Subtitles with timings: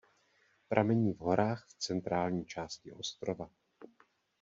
[0.67, 3.49] Pramení v horách v centrální části ostrova.